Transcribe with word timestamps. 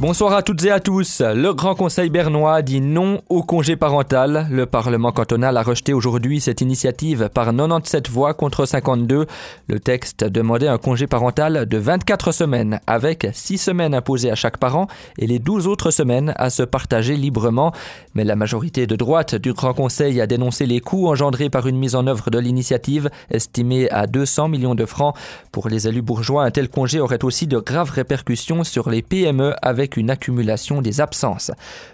Bonsoir 0.00 0.32
à 0.32 0.42
toutes 0.42 0.64
et 0.64 0.70
à 0.70 0.80
tous. 0.80 1.20
Le 1.20 1.52
Grand 1.52 1.74
Conseil 1.74 2.08
bernois 2.08 2.62
dit 2.62 2.80
non 2.80 3.20
au 3.28 3.42
congé 3.42 3.76
parental. 3.76 4.46
Le 4.50 4.64
Parlement 4.64 5.12
cantonal 5.12 5.58
a 5.58 5.62
rejeté 5.62 5.92
aujourd'hui 5.92 6.40
cette 6.40 6.62
initiative 6.62 7.28
par 7.34 7.54
97 7.54 8.08
voix 8.08 8.32
contre 8.32 8.64
52. 8.64 9.26
Le 9.66 9.78
texte 9.78 10.24
demandait 10.24 10.68
un 10.68 10.78
congé 10.78 11.06
parental 11.06 11.66
de 11.66 11.76
24 11.76 12.32
semaines 12.32 12.80
avec 12.86 13.28
6 13.30 13.58
semaines 13.58 13.92
imposées 13.92 14.30
à 14.30 14.36
chaque 14.36 14.56
parent 14.56 14.86
et 15.18 15.26
les 15.26 15.38
12 15.38 15.66
autres 15.66 15.90
semaines 15.90 16.32
à 16.36 16.48
se 16.48 16.62
partager 16.62 17.14
librement. 17.14 17.74
Mais 18.14 18.24
la 18.24 18.36
majorité 18.36 18.86
de 18.86 18.96
droite 18.96 19.34
du 19.34 19.52
Grand 19.52 19.74
Conseil 19.74 20.18
a 20.22 20.26
dénoncé 20.26 20.64
les 20.64 20.80
coûts 20.80 21.08
engendrés 21.08 21.50
par 21.50 21.66
une 21.66 21.76
mise 21.76 21.94
en 21.94 22.06
œuvre 22.06 22.30
de 22.30 22.38
l'initiative 22.38 23.10
estimée 23.30 23.90
à 23.90 24.06
200 24.06 24.48
millions 24.48 24.74
de 24.74 24.86
francs. 24.86 25.14
Pour 25.52 25.68
les 25.68 25.88
élus 25.88 26.00
bourgeois, 26.00 26.44
un 26.44 26.50
tel 26.50 26.70
congé 26.70 27.00
aurait 27.00 27.22
aussi 27.22 27.46
de 27.46 27.58
graves 27.58 27.90
répercussions 27.90 28.64
sur 28.64 28.88
les 28.88 29.02
PME 29.02 29.52
avec 29.60 29.89
une 29.96 30.10
accumulation 30.10 30.82
des 30.82 31.00
absences. 31.00 31.50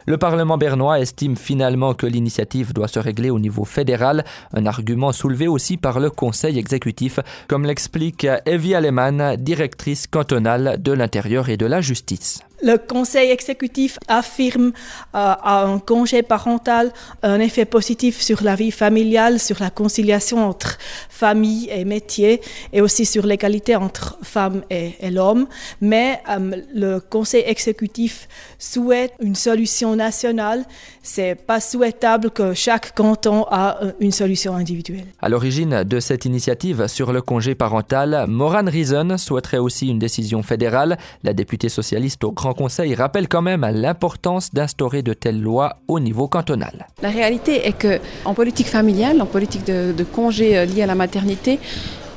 Le 0.06 0.16
Parlement 0.16 0.58
bernois 0.58 1.00
estime 1.00 1.36
finalement 1.36 1.94
que 1.94 2.06
l'initiative 2.06 2.72
doit 2.72 2.88
se 2.88 2.98
régler 2.98 3.30
au 3.30 3.38
niveau 3.38 3.64
fédéral, 3.64 4.24
un 4.52 4.66
argument 4.66 5.12
soulevé 5.12 5.48
aussi 5.48 5.76
par 5.76 6.00
le 6.00 6.10
Conseil 6.10 6.58
exécutif, 6.58 7.20
comme 7.48 7.64
l'explique 7.64 8.26
Evie 8.44 8.74
Aleman, 8.74 9.36
directrice 9.36 10.06
cantonale 10.06 10.80
de 10.80 10.92
l'Intérieur 10.92 11.48
et 11.48 11.56
de 11.56 11.66
la 11.66 11.80
Justice. 11.80 12.40
Le 12.66 12.78
conseil 12.78 13.30
exécutif 13.30 13.96
affirme 14.08 14.72
euh, 15.14 15.34
un 15.44 15.78
congé 15.78 16.24
parental 16.24 16.92
un 17.22 17.38
effet 17.38 17.64
positif 17.64 18.20
sur 18.20 18.42
la 18.42 18.56
vie 18.56 18.72
familiale, 18.72 19.38
sur 19.38 19.58
la 19.60 19.70
conciliation 19.70 20.48
entre 20.48 20.76
famille 21.08 21.68
et 21.70 21.84
métier 21.84 22.40
et 22.72 22.80
aussi 22.80 23.06
sur 23.06 23.24
l'égalité 23.24 23.76
entre 23.76 24.18
femmes 24.24 24.62
et, 24.68 24.94
l'homme. 25.12 25.46
Mais 25.80 26.20
euh, 26.28 26.60
le 26.74 26.98
conseil 26.98 27.44
exécutif 27.46 28.26
souhaite 28.58 29.12
une 29.20 29.36
solution 29.36 29.94
nationale. 29.94 30.64
C'est 31.04 31.36
pas 31.36 31.60
souhaitable 31.60 32.32
que 32.32 32.52
chaque 32.52 32.96
canton 32.96 33.44
a 33.48 33.80
euh, 33.84 33.92
une 34.00 34.10
solution 34.10 34.56
individuelle. 34.56 35.06
À 35.20 35.28
l'origine 35.28 35.84
de 35.84 36.00
cette 36.00 36.24
initiative 36.24 36.88
sur 36.88 37.12
le 37.12 37.22
congé 37.22 37.54
parental, 37.54 38.24
Moran 38.26 38.64
Reason 38.66 39.16
souhaiterait 39.18 39.58
aussi 39.58 39.86
une 39.86 40.00
décision 40.00 40.42
fédérale. 40.42 40.98
La 41.22 41.32
députée 41.32 41.68
socialiste 41.68 42.24
au 42.24 42.32
Grand 42.32 42.55
Conseil 42.56 42.94
rappelle 42.94 43.28
quand 43.28 43.42
même 43.42 43.66
l'importance 43.72 44.52
d'instaurer 44.52 45.02
de 45.02 45.12
telles 45.12 45.40
lois 45.40 45.76
au 45.88 46.00
niveau 46.00 46.26
cantonal. 46.26 46.86
La 47.02 47.10
réalité 47.10 47.66
est 47.66 47.76
que 47.76 48.00
en 48.24 48.34
politique 48.34 48.68
familiale, 48.68 49.20
en 49.20 49.26
politique 49.26 49.66
de, 49.66 49.92
de 49.92 50.04
congé 50.04 50.56
euh, 50.56 50.64
lié 50.64 50.82
à 50.82 50.86
la 50.86 50.94
maternité, 50.94 51.60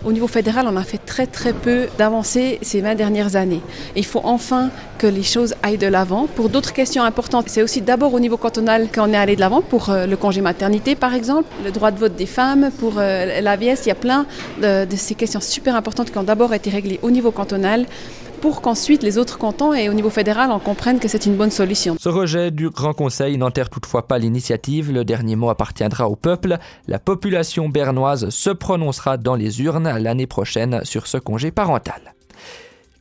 au 0.06 0.14
niveau 0.14 0.28
fédéral, 0.28 0.66
on 0.70 0.78
a 0.78 0.84
fait 0.84 0.98
très 0.98 1.28
très 1.28 1.52
peu 1.52 1.88
d'avancées 1.98 2.58
ces 2.62 2.80
20 2.80 2.96
dernières 2.96 3.36
années. 3.36 3.60
il 3.98 4.06
faut 4.06 4.22
enfin 4.24 4.70
que 4.98 5.08
les 5.08 5.24
choses 5.24 5.56
aillent 5.62 5.78
de 5.78 5.88
l'avant. 5.88 6.28
Pour 6.38 6.48
d'autres 6.48 6.72
questions 6.72 7.04
importantes, 7.04 7.50
c'est 7.50 7.62
aussi 7.62 7.82
d'abord 7.82 8.14
au 8.14 8.22
niveau 8.22 8.38
cantonal 8.38 8.88
qu'on 8.94 9.12
est 9.12 9.18
allé 9.18 9.36
de 9.36 9.42
l'avant 9.42 9.62
pour 9.62 9.90
euh, 9.90 10.06
le 10.06 10.16
congé 10.16 10.40
maternité 10.40 10.96
par 10.96 11.14
exemple, 11.14 11.50
le 11.66 11.72
droit 11.72 11.92
de 11.92 12.00
vote 12.00 12.16
des 12.16 12.26
femmes, 12.26 12.72
pour 12.80 12.94
euh, 12.98 13.42
la 13.42 13.56
vieillesse. 13.58 13.82
Il 13.86 13.90
y 13.90 13.92
a 13.92 13.96
plein 13.96 14.26
de 14.62 14.96
ces 14.96 15.16
questions 15.16 15.42
super 15.42 15.76
importantes 15.76 16.12
qui 16.12 16.18
ont 16.18 16.24
d'abord 16.24 16.54
été 16.54 16.70
réglées 16.70 17.00
au 17.02 17.12
niveau 17.12 17.32
cantonal 17.32 17.86
pour 18.40 18.62
qu'ensuite 18.62 19.04
les 19.04 19.18
autres 19.18 19.38
cantons 19.38 19.74
et 19.74 19.90
au 19.90 19.94
niveau 19.94 20.10
fédéral 20.10 20.52
en 20.52 20.60
comprennent 20.60 21.00
que 21.00 21.08
c'est 21.08 21.26
une 21.26 21.36
bonne 21.36 21.52
solution. 21.52 21.96
Ce 22.00 22.10
rejet 22.10 22.52
du 22.52 22.70
Grand 22.70 22.94
Conseil 22.94 23.38
n'enterre 23.38 23.70
toutefois 23.70 24.08
pas 24.08 24.18
l'initiative. 24.18 24.92
Le 24.92 25.06
dernier 25.06 25.36
mot 25.36 25.50
appartiendra 25.50 26.10
au 26.10 26.16
peuple. 26.16 26.58
La 26.88 27.00
population 27.00 27.70
bernoise 27.70 28.30
se 28.30 28.50
prononcera 28.50 29.18
dans 29.18 29.36
les 29.36 29.62
urnes 29.62 29.98
l'année 29.98 30.28
prochaine 30.28 30.82
sur 30.84 31.08
ce 31.08 31.18
congé 31.18 31.52
parental 31.52 32.14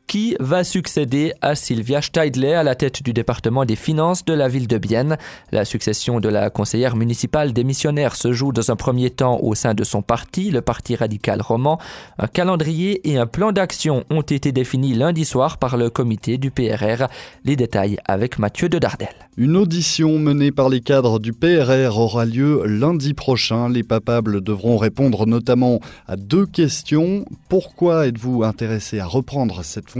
qui 0.09 0.35
va 0.41 0.65
succéder 0.65 1.35
à 1.43 1.55
Sylvia 1.55 2.01
Steidler 2.01 2.55
à 2.55 2.63
la 2.63 2.75
tête 2.75 3.03
du 3.03 3.13
département 3.13 3.67
des 3.67 3.77
finances 3.77 4.25
de 4.25 4.33
la 4.33 4.49
ville 4.49 4.67
de 4.67 4.79
Bienne. 4.79 5.19
La 5.53 5.67
succession 5.67 6.19
de 6.19 6.31
la 6.31 6.49
conseillère 6.49 6.97
municipale 6.97 7.53
démissionnaire 7.53 8.17
se 8.17 8.33
joue 8.33 8.51
dans 8.51 8.71
un 8.71 8.77
premier 8.77 9.11
temps 9.11 9.39
au 9.43 9.55
sein 9.55 9.75
de 9.75 9.85
son 9.85 10.01
parti, 10.01 10.51
le 10.51 10.63
Parti 10.63 10.97
radical 10.97 11.43
roman. 11.43 11.79
Un 12.19 12.27
calendrier 12.27 13.07
et 13.09 13.19
un 13.19 13.27
plan 13.27 13.53
d'action 13.53 14.05
ont 14.09 14.23
été 14.23 14.51
définis 14.51 14.95
lundi 14.95 15.27
soir 15.27 15.59
par 15.59 15.77
le 15.77 15.91
comité 15.91 16.39
du 16.39 16.51
PRR. 16.51 17.07
Les 17.45 17.55
détails 17.55 17.99
avec 18.07 18.39
Mathieu 18.39 18.71
de 18.71 18.79
Dardel. 18.79 19.09
Une 19.37 19.57
audition 19.57 20.19
menée 20.19 20.51
par 20.51 20.71
les 20.71 20.81
cadres 20.81 21.21
du 21.21 21.33
PRR 21.33 21.99
aura 21.99 22.25
lieu 22.25 22.63
lundi 22.65 23.13
prochain. 23.13 23.69
Les 23.69 23.85
papables 23.85 24.41
devront 24.41 24.79
répondre 24.79 25.27
notamment 25.27 25.81
à 26.09 26.17
deux 26.17 26.47
questions. 26.47 27.27
Pourquoi 27.51 28.09
êtes-vous 28.09 28.43
intéressé 28.43 29.01
à 29.01 29.07
reprendre 29.07 29.63
cette 29.63 29.91
fonction 29.91 29.98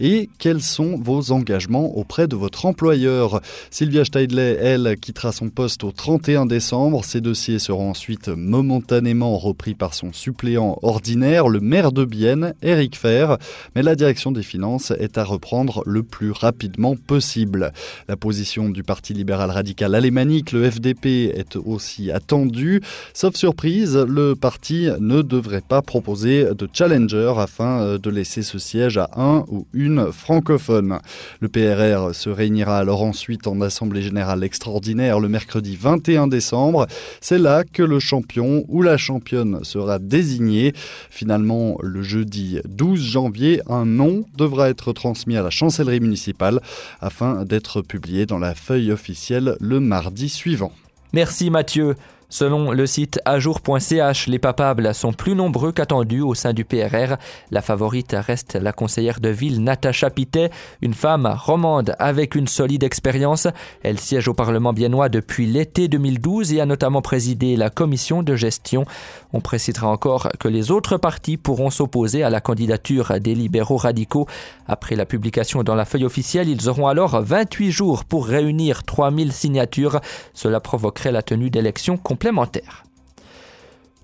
et 0.00 0.28
quels 0.38 0.62
sont 0.62 0.96
vos 0.96 1.32
engagements 1.32 1.96
auprès 1.96 2.26
de 2.26 2.36
votre 2.36 2.66
employeur. 2.66 3.40
Sylvia 3.70 4.04
Steidley, 4.04 4.56
elle, 4.60 4.96
quittera 5.00 5.32
son 5.32 5.48
poste 5.50 5.84
au 5.84 5.92
31 5.92 6.46
décembre. 6.46 7.04
Ses 7.04 7.20
dossiers 7.20 7.58
seront 7.58 7.90
ensuite 7.90 8.28
momentanément 8.28 9.36
repris 9.38 9.74
par 9.74 9.94
son 9.94 10.12
suppléant 10.12 10.78
ordinaire, 10.82 11.48
le 11.48 11.60
maire 11.60 11.92
de 11.92 12.04
Bienne, 12.04 12.54
Eric 12.62 12.96
Fer. 12.96 13.38
Mais 13.74 13.82
la 13.82 13.94
direction 13.94 14.32
des 14.32 14.42
finances 14.42 14.92
est 14.92 15.18
à 15.18 15.24
reprendre 15.24 15.82
le 15.86 16.02
plus 16.02 16.30
rapidement 16.30 16.96
possible. 16.96 17.72
La 18.08 18.16
position 18.16 18.68
du 18.68 18.82
Parti 18.82 19.14
libéral 19.14 19.50
radical 19.50 19.94
alémanique, 19.94 20.52
le 20.52 20.70
FDP, 20.70 21.32
est 21.34 21.56
aussi 21.56 22.10
attendue. 22.10 22.80
Sauf 23.14 23.34
surprise, 23.34 23.96
le 23.96 24.34
parti 24.34 24.88
ne 25.00 25.22
devrait 25.22 25.62
pas 25.66 25.82
proposer 25.82 26.46
de 26.56 26.68
challenger 26.72 27.32
afin 27.36 27.98
de 27.98 28.10
laisser 28.10 28.42
ce 28.42 28.58
siège 28.58 29.00
un 29.16 29.44
ou 29.48 29.66
une 29.72 30.12
francophone. 30.12 30.98
Le 31.40 31.48
PRR 31.48 32.14
se 32.14 32.30
réunira 32.30 32.78
alors 32.78 33.02
ensuite 33.02 33.46
en 33.46 33.60
Assemblée 33.60 34.02
générale 34.02 34.44
extraordinaire 34.44 35.20
le 35.20 35.28
mercredi 35.28 35.76
21 35.76 36.26
décembre. 36.26 36.86
C'est 37.20 37.38
là 37.38 37.64
que 37.64 37.82
le 37.82 38.00
champion 38.00 38.64
ou 38.68 38.82
la 38.82 38.96
championne 38.96 39.64
sera 39.64 39.98
désigné. 39.98 40.72
Finalement, 41.10 41.76
le 41.82 42.02
jeudi 42.02 42.60
12 42.64 43.00
janvier, 43.00 43.60
un 43.68 43.84
nom 43.84 44.24
devra 44.36 44.70
être 44.70 44.92
transmis 44.92 45.36
à 45.36 45.42
la 45.42 45.50
chancellerie 45.50 46.00
municipale 46.00 46.60
afin 47.00 47.44
d'être 47.44 47.82
publié 47.82 48.26
dans 48.26 48.38
la 48.38 48.54
feuille 48.54 48.92
officielle 48.92 49.56
le 49.60 49.80
mardi 49.80 50.28
suivant. 50.28 50.72
Merci 51.12 51.50
Mathieu. 51.50 51.94
Selon 52.32 52.70
le 52.72 52.86
site 52.86 53.20
ajour.ch, 53.26 54.26
les 54.26 54.38
papables 54.38 54.94
sont 54.94 55.12
plus 55.12 55.34
nombreux 55.34 55.70
qu'attendus 55.70 56.22
au 56.22 56.34
sein 56.34 56.54
du 56.54 56.64
PRR. 56.64 57.18
La 57.50 57.60
favorite 57.60 58.16
reste 58.18 58.54
la 58.54 58.72
conseillère 58.72 59.20
de 59.20 59.28
ville 59.28 59.62
Natacha 59.62 60.08
Pitet, 60.08 60.48
une 60.80 60.94
femme 60.94 61.26
romande 61.26 61.94
avec 61.98 62.34
une 62.34 62.48
solide 62.48 62.84
expérience. 62.84 63.48
Elle 63.82 64.00
siège 64.00 64.28
au 64.28 64.32
Parlement 64.32 64.72
biennois 64.72 65.10
depuis 65.10 65.44
l'été 65.44 65.88
2012 65.88 66.54
et 66.54 66.62
a 66.62 66.64
notamment 66.64 67.02
présidé 67.02 67.54
la 67.54 67.68
commission 67.68 68.22
de 68.22 68.34
gestion. 68.34 68.86
On 69.34 69.42
précisera 69.42 69.88
encore 69.88 70.30
que 70.38 70.48
les 70.48 70.70
autres 70.70 70.96
partis 70.96 71.36
pourront 71.36 71.68
s'opposer 71.68 72.22
à 72.22 72.30
la 72.30 72.40
candidature 72.40 73.20
des 73.20 73.34
libéraux 73.34 73.76
radicaux. 73.76 74.26
Après 74.66 74.96
la 74.96 75.04
publication 75.04 75.62
dans 75.64 75.74
la 75.74 75.84
feuille 75.84 76.06
officielle, 76.06 76.48
ils 76.48 76.70
auront 76.70 76.86
alors 76.86 77.20
28 77.20 77.70
jours 77.70 78.06
pour 78.06 78.26
réunir 78.26 78.84
3000 78.84 79.32
signatures. 79.32 80.00
Cela 80.32 80.60
provoquerait 80.60 81.12
la 81.12 81.20
tenue 81.20 81.50
d'élections 81.50 81.98
complémentaires. 82.22 82.84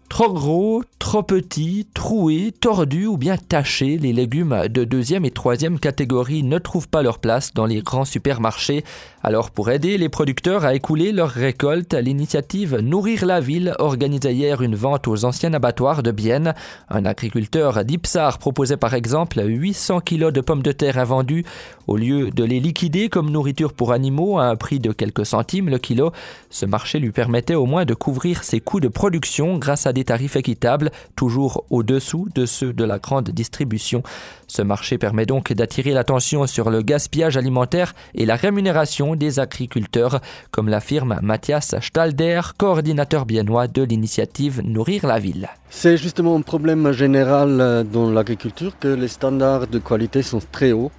Trop 0.09 0.33
gros, 0.33 0.83
trop 0.99 1.23
petits, 1.23 1.87
troués, 1.93 2.53
tordus 2.59 3.07
ou 3.07 3.17
bien 3.19 3.37
tachés, 3.37 3.99
les 3.99 4.13
légumes 4.13 4.67
de 4.69 4.85
deuxième 4.85 5.25
et 5.25 5.31
troisième 5.31 5.79
catégorie 5.79 6.43
ne 6.43 6.59
trouvent 6.59 6.89
pas 6.89 7.03
leur 7.03 7.19
place 7.19 7.53
dans 7.53 7.67
les 7.67 7.83
grands 7.83 8.07
supermarchés. 8.07 8.85
Alors 9.23 9.51
pour 9.51 9.71
aider 9.71 9.99
les 9.99 10.09
producteurs 10.09 10.65
à 10.65 10.75
écouler 10.75 11.13
leurs 11.13 11.31
récoltes, 11.31 11.95
l'initiative 11.95 12.77
Nourrir 12.77 13.27
la 13.27 13.41
ville 13.41 13.75
organisait 13.79 14.35
hier 14.35 14.63
une 14.63 14.75
vente 14.75 15.07
aux 15.09 15.25
anciens 15.25 15.53
abattoirs 15.53 16.03
de 16.03 16.11
Bienne. 16.11 16.55
Un 16.89 17.05
agriculteur 17.05 17.85
d'Ipsar 17.85 18.39
proposait 18.39 18.77
par 18.77 18.95
exemple 18.95 19.41
800 19.45 20.01
kilos 20.01 20.33
de 20.33 20.41
pommes 20.41 20.63
de 20.63 20.73
terre 20.73 20.99
invendues. 20.99 21.45
Au 21.87 21.97
lieu 21.97 22.31
de 22.31 22.45
les 22.45 22.61
liquider 22.61 23.09
comme 23.09 23.31
nourriture 23.31 23.73
pour 23.73 23.93
animaux 23.93 24.39
à 24.39 24.45
un 24.45 24.57
prix 24.57 24.79
de 24.79 24.93
quelques 24.93 25.27
centimes 25.27 25.69
le 25.69 25.79
kilo, 25.79 26.13
ce 26.51 26.67
marché 26.67 26.99
lui 26.99 27.13
permettait 27.13 27.55
au 27.55 27.67
moins 27.67 27.85
de 27.85 27.95
couvrir 27.95 28.43
ses 28.43 28.61
coûts 28.61 28.81
de 28.81 28.89
production 28.89 29.59
grâce 29.59 29.87
à 29.87 29.93
des 29.93 29.98
tarifs 30.05 30.37
équitables, 30.37 30.91
toujours 31.17 31.65
au-dessous 31.71 32.29
de 32.35 32.47
ceux 32.47 32.73
de 32.73 32.85
la 32.85 32.99
grande 32.99 33.31
distribution. 33.31 34.03
Ce 34.47 34.63
marché 34.63 34.99
permet 34.99 35.27
donc 35.27 35.53
d'attirer 35.53 35.93
l'attention 35.93 36.47
sur 36.47 36.71
le 36.71 36.83
gaspillage 36.83 37.37
alimentaire 37.37 37.95
et 38.15 38.27
la 38.27 38.37
rémunération 38.37 39.15
des 39.15 39.41
agriculteurs, 39.41 40.21
comme 40.51 40.69
l'affirme 40.69 41.19
Mathias 41.23 41.75
Stalder, 41.81 42.41
coordinateur 42.57 43.27
biennois 43.27 43.69
de 43.69 43.83
l'initiative 43.83 44.63
Nourrir 44.65 45.07
la 45.07 45.19
ville. 45.19 45.49
C'est 45.71 45.97
justement 45.97 46.37
un 46.37 46.41
problème 46.41 46.93
général 46.93 47.85
dans 47.93 48.11
l'agriculture 48.11 48.79
que 48.79 48.89
les 48.89 49.09
standards 49.09 49.67
de 49.67 49.79
qualité 49.79 50.23
sont 50.23 50.41
très 50.53 50.73
hauts. 50.73 50.91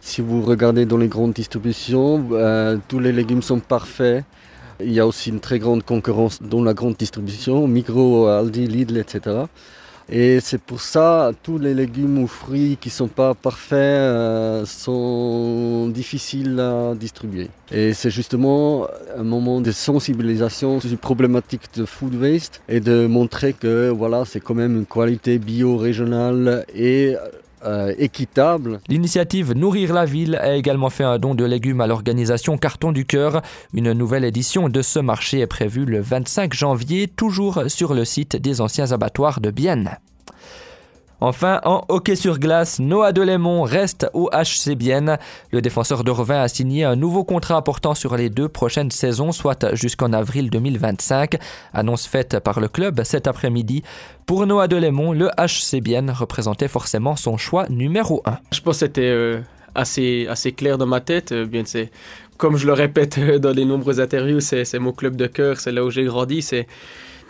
Si 0.00 0.22
vous 0.22 0.42
regardez 0.42 0.86
dans 0.86 0.96
les 0.96 1.08
grandes 1.08 1.34
distributions, 1.34 2.28
euh, 2.32 2.78
tous 2.88 2.98
les 2.98 3.12
légumes 3.12 3.42
sont 3.42 3.60
parfaits. 3.60 4.24
Il 4.82 4.92
y 4.92 5.00
a 5.00 5.06
aussi 5.06 5.30
une 5.30 5.40
très 5.40 5.58
grande 5.58 5.84
concurrence 5.84 6.40
dans 6.42 6.62
la 6.62 6.74
grande 6.74 6.96
distribution, 6.96 7.66
Micro, 7.66 8.26
Aldi, 8.26 8.66
Lidl, 8.66 8.98
etc. 8.98 9.46
Et 10.12 10.40
c'est 10.40 10.60
pour 10.60 10.80
ça 10.80 11.30
tous 11.44 11.58
les 11.58 11.72
légumes 11.72 12.18
ou 12.18 12.26
fruits 12.26 12.76
qui 12.80 12.88
ne 12.88 12.92
sont 12.92 13.06
pas 13.06 13.34
parfaits 13.34 13.78
euh, 13.78 14.66
sont 14.66 15.86
difficiles 15.88 16.58
à 16.58 16.94
distribuer. 16.96 17.48
Et 17.70 17.92
c'est 17.94 18.10
justement 18.10 18.88
un 19.16 19.22
moment 19.22 19.60
de 19.60 19.70
sensibilisation 19.70 20.80
sur 20.80 20.90
les 20.90 20.96
problématiques 20.96 21.72
de 21.76 21.84
food 21.84 22.16
waste 22.16 22.60
et 22.68 22.80
de 22.80 23.06
montrer 23.06 23.52
que 23.52 23.88
voilà, 23.88 24.24
c'est 24.24 24.40
quand 24.40 24.54
même 24.54 24.76
une 24.78 24.86
qualité 24.86 25.38
bio-régionale 25.38 26.66
et 26.74 27.14
euh. 27.64 27.94
L'initiative 28.88 29.52
Nourrir 29.54 29.92
la 29.92 30.04
ville 30.04 30.36
a 30.36 30.54
également 30.54 30.90
fait 30.90 31.04
un 31.04 31.18
don 31.18 31.34
de 31.34 31.44
légumes 31.44 31.80
à 31.80 31.86
l'organisation 31.86 32.58
Carton 32.58 32.92
du 32.92 33.04
Cœur. 33.04 33.42
Une 33.74 33.92
nouvelle 33.92 34.24
édition 34.24 34.68
de 34.68 34.82
ce 34.82 34.98
marché 34.98 35.40
est 35.40 35.46
prévue 35.46 35.84
le 35.84 36.00
25 36.00 36.52
janvier, 36.54 37.08
toujours 37.08 37.64
sur 37.68 37.94
le 37.94 38.04
site 38.04 38.36
des 38.36 38.60
anciens 38.60 38.92
abattoirs 38.92 39.40
de 39.40 39.50
Bienne. 39.50 39.98
Enfin, 41.20 41.60
en 41.64 41.82
hockey 41.88 42.16
sur 42.16 42.38
glace, 42.38 42.78
Noah 42.78 43.12
Delémont 43.12 43.62
reste 43.62 44.08
au 44.14 44.30
HC. 44.30 44.76
Le 45.52 45.60
défenseur 45.60 46.04
de 46.04 46.10
Revin 46.10 46.40
a 46.40 46.48
signé 46.48 46.84
un 46.84 46.96
nouveau 46.96 47.24
contrat 47.24 47.62
portant 47.62 47.94
sur 47.94 48.16
les 48.16 48.30
deux 48.30 48.48
prochaines 48.48 48.90
saisons, 48.90 49.32
soit 49.32 49.74
jusqu'en 49.74 50.12
avril 50.12 50.50
2025. 50.50 51.36
Annonce 51.74 52.06
faite 52.06 52.38
par 52.40 52.60
le 52.60 52.68
club 52.68 53.02
cet 53.04 53.26
après-midi. 53.26 53.82
Pour 54.26 54.46
Noah 54.46 54.68
Delémont, 54.68 55.12
le 55.12 55.28
HC 55.36 55.82
représentait 56.12 56.68
forcément 56.68 57.16
son 57.16 57.36
choix 57.36 57.68
numéro 57.68 58.22
un. 58.24 58.38
Je 58.52 58.60
pense 58.60 58.76
que 58.76 58.86
c'était 58.86 59.10
euh, 59.10 59.40
assez, 59.74 60.26
assez 60.28 60.52
clair 60.52 60.78
dans 60.78 60.86
ma 60.86 61.00
tête. 61.00 61.32
Euh, 61.32 61.46
bien, 61.46 61.62
c'est 61.66 61.90
comme 62.36 62.56
je 62.56 62.66
le 62.66 62.72
répète 62.72 63.18
euh, 63.18 63.38
dans 63.38 63.52
les 63.52 63.64
nombreuses 63.64 64.00
interviews, 64.00 64.40
c'est 64.40 64.78
mon 64.78 64.92
club 64.92 65.16
de 65.16 65.26
cœur, 65.26 65.60
c'est 65.60 65.72
là 65.72 65.84
où 65.84 65.90
j'ai 65.90 66.04
grandi, 66.04 66.40
c'est 66.40 66.66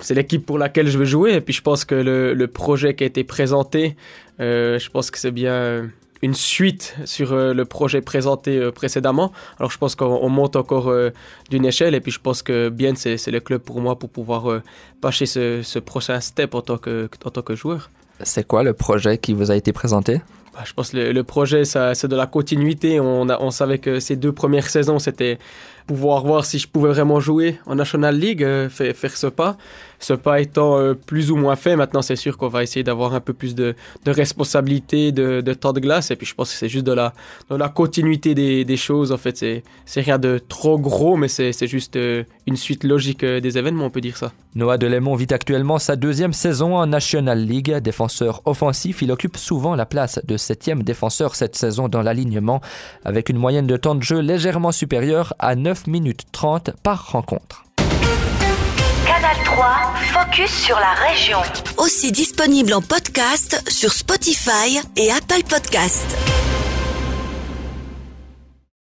c'est 0.00 0.14
l'équipe 0.14 0.44
pour 0.44 0.58
laquelle 0.58 0.88
je 0.88 0.99
veux 0.99 1.05
jouer. 1.05 1.35
Et 1.35 1.41
puis 1.41 1.55
je 1.55 1.62
pense 1.62 1.85
que 1.85 1.94
le, 1.94 2.35
le 2.35 2.47
projet 2.47 2.94
qui 2.94 3.05
a 3.05 3.06
été 3.06 3.25
présenté, 3.25 3.97
euh, 4.41 4.79
je 4.79 4.91
pense 4.91 5.11
que 5.11 5.19
c'est 5.19 5.31
bien 5.31 5.91
une 6.23 6.35
suite 6.35 6.97
sur 7.05 7.32
euh, 7.32 7.55
le 7.55 7.64
projet 7.64 8.02
présenté 8.02 8.58
euh, 8.58 8.70
précédemment. 8.70 9.32
Alors 9.58 9.70
je 9.70 9.79
pense 9.79 9.94
qu'on 9.94 10.29
monte 10.29 10.55
encore 10.56 10.88
euh, 10.88 11.11
d'une 11.49 11.64
échelle 11.64 11.94
et 11.94 12.00
puis 12.00 12.12
je 12.12 12.20
pense 12.20 12.43
que 12.43 12.69
bien 12.69 12.94
c'est 12.94 13.26
le 13.31 13.41
club 13.41 13.62
pour 13.62 13.81
moi 13.81 13.99
pour 13.99 14.11
pouvoir 14.11 14.61
passer 15.00 15.26
ce, 15.26 15.62
ce 15.62 15.79
prochain 15.79 16.20
step 16.20 16.55
en 16.55 16.62
tant 16.62 16.79
que, 16.79 17.08
en 17.25 17.31
tant 17.31 17.43
que 17.43 17.55
joueur. 17.55 17.91
C'est 18.23 18.47
quoi 18.47 18.62
le 18.62 18.75
projet 18.75 19.17
qui 19.17 19.32
vous 19.32 19.50
a 19.50 19.56
été 19.56 19.73
présenté? 19.73 20.20
Bah, 20.52 20.61
je 20.64 20.75
pense 20.75 20.91
que 20.91 20.99
le, 20.99 21.12
le 21.12 21.25
projet, 21.25 21.64
c'est 21.64 22.08
de 22.08 22.17
la 22.17 22.26
continuité. 22.26 23.00
On, 23.00 23.29
a, 23.29 23.41
on 23.41 23.50
savait 23.50 23.79
que 23.79 24.00
ces 24.00 24.17
deux 24.17 24.32
premières 24.32 24.69
saisons, 24.69 24.99
c'était 24.99 25.38
pouvoir 25.91 26.25
voir 26.25 26.45
si 26.45 26.61
je 26.61 26.69
pouvais 26.69 26.91
vraiment 26.91 27.19
jouer 27.19 27.59
en 27.67 27.75
National 27.75 28.17
League, 28.17 28.45
euh, 28.45 28.69
faire, 28.69 28.95
faire, 28.95 29.17
ce 29.17 29.27
pas. 29.27 29.57
Ce 29.99 30.15
pas 30.15 30.41
étant 30.41 30.79
euh, 30.79 30.95
plus 30.95 31.33
ou 31.33 31.37
moins 31.37 31.57
fait, 31.57 31.75
maintenant 31.75 32.01
c'est 32.01 32.17
sûr 32.17 32.39
qu'on 32.39 32.49
va 32.49 32.63
essayer 32.63 32.85
d'avoir 32.85 33.13
un 33.13 33.21
peu 33.21 33.35
plus 33.35 33.57
de, 33.57 33.75
de 34.05 34.11
responsabilité, 34.13 35.11
de, 35.11 35.41
de, 35.41 35.53
temps 35.53 35.73
de 35.73 35.81
glace. 35.81 36.13
Et 36.13 36.17
puis 36.17 36.27
je 36.27 36.35
pense 36.35 36.53
que 36.53 36.57
c'est 36.57 36.69
juste 36.69 36.87
de 36.87 36.93
la, 36.93 37.13
de 37.51 37.57
la 37.57 37.69
continuité 37.69 38.37
des, 38.37 38.65
des 38.65 38.77
choses. 38.77 39.11
En 39.11 39.19
fait, 39.19 39.37
c'est 39.37 40.01
rien 40.01 40.19
de 40.19 40.39
trop 40.39 40.79
gros, 40.79 41.17
mais 41.17 41.29
c'est 41.29 41.67
juste 41.67 41.97
euh, 41.97 42.23
une 42.47 42.57
suite 42.57 42.85
logique 42.85 43.25
euh, 43.25 43.41
des 43.41 43.59
événements, 43.59 43.87
on 43.87 43.91
peut 43.91 44.01
dire 44.01 44.17
ça. 44.17 44.33
Noah 44.55 44.79
Delémont 44.79 45.15
vit 45.17 45.27
actuellement 45.31 45.79
sa 45.79 45.97
deuxième 45.97 46.33
saison 46.33 46.77
en 46.77 46.87
National 46.87 47.45
League. 47.45 47.73
Défenseur 47.79 48.43
offensif, 48.47 49.03
il 49.03 49.13
occupe 49.13 49.37
souvent 49.37 49.75
la 49.75 49.87
place 49.87 50.21
de 50.25 50.37
septième 50.37 50.83
défenseur 50.83 51.35
cette 51.35 51.57
saison 51.57 51.89
dans 51.89 52.03
l'alignement, 52.03 52.61
avec 53.05 53.29
une 53.29 53.37
moyenne 53.37 53.67
de 53.67 53.77
temps 53.77 53.95
de 53.95 54.03
jeu 54.03 54.21
légèrement 54.21 54.73
supérieure 54.73 55.35
à 55.39 55.57
9 55.57 55.80
minutes 55.87 56.27
30 56.32 56.71
par 56.82 57.12
rencontre. 57.12 57.65
Canal 59.06 59.37
3, 59.44 59.67
focus 60.12 60.50
sur 60.50 60.77
la 60.77 60.93
région. 61.09 61.38
Aussi 61.79 62.12
disponible 62.12 62.73
en 62.73 62.82
podcast 62.82 63.62
sur 63.69 63.93
Spotify 63.93 64.81
et 64.97 65.11
Apple 65.11 65.44
Podcast. 65.49 66.17